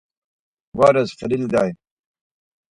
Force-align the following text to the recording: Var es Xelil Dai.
Var 0.79 0.99
es 1.03 1.15
Xelil 1.19 1.45
Dai. 1.53 1.71